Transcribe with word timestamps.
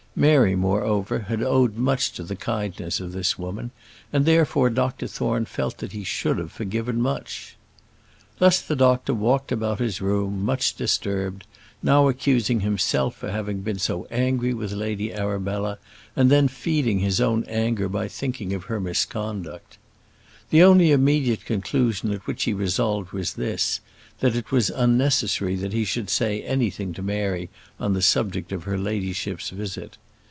Mary, 0.13 0.57
moreover, 0.57 1.19
had 1.19 1.41
owed 1.41 1.77
much 1.77 2.11
to 2.11 2.21
the 2.21 2.35
kindness 2.35 2.99
of 2.99 3.13
this 3.13 3.39
woman, 3.39 3.71
and, 4.11 4.25
therefore, 4.25 4.69
Dr 4.69 5.07
Thorne 5.07 5.45
felt 5.45 5.77
that 5.77 5.93
he 5.93 6.03
should 6.03 6.37
have 6.37 6.51
forgiven 6.51 7.01
much. 7.01 7.55
Thus 8.37 8.61
the 8.61 8.75
doctor 8.75 9.13
walked 9.13 9.53
about 9.53 9.79
his 9.79 10.01
room, 10.01 10.43
much 10.43 10.75
disturbed; 10.75 11.47
now 11.81 12.09
accusing 12.09 12.59
himself 12.59 13.15
for 13.15 13.31
having 13.31 13.61
been 13.61 13.79
so 13.79 14.05
angry 14.11 14.53
with 14.53 14.73
Lady 14.73 15.13
Arabella, 15.13 15.79
and 16.13 16.29
then 16.29 16.49
feeding 16.49 16.99
his 16.99 17.21
own 17.21 17.45
anger 17.45 17.87
by 17.87 18.09
thinking 18.09 18.53
of 18.53 18.65
her 18.65 18.81
misconduct. 18.81 19.77
The 20.49 20.61
only 20.61 20.91
immediate 20.91 21.45
conclusion 21.45 22.11
at 22.11 22.27
which 22.27 22.43
he 22.43 22.53
resolved 22.53 23.13
was 23.13 23.35
this, 23.35 23.79
that 24.19 24.35
it 24.35 24.51
was 24.51 24.69
unnecessary 24.69 25.55
that 25.55 25.73
he 25.73 25.83
should 25.83 26.07
say 26.09 26.43
anything 26.43 26.93
to 26.93 27.01
Mary 27.01 27.49
on 27.79 27.93
the 27.93 28.03
subject 28.03 28.51
of 28.51 28.65
her 28.65 28.77
ladyship's 28.77 29.49
visit. 29.49 29.97